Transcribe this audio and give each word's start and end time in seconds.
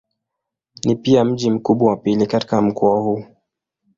Ni 0.83 0.95
pia 0.95 1.25
mji 1.25 1.49
mkubwa 1.51 1.89
wa 1.89 1.97
pili 1.97 2.27
katika 2.27 2.61
mkoa 2.61 2.99
huu. 2.99 3.25